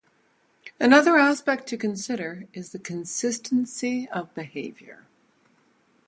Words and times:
Another 0.79 1.15
aspect 1.17 1.67
to 1.67 1.77
consider 1.77 2.45
is 2.55 2.71
the 2.71 2.79
consistency 2.79 4.09
of 4.09 4.33
behavior. 4.33 5.05